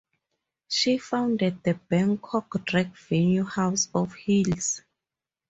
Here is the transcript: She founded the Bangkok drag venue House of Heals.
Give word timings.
She 0.67 0.97
founded 0.97 1.61
the 1.61 1.75
Bangkok 1.75 2.65
drag 2.65 2.97
venue 2.97 3.43
House 3.43 3.87
of 3.93 4.15
Heals. 4.15 4.81